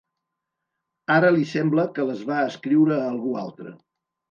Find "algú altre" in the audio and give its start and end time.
3.13-3.79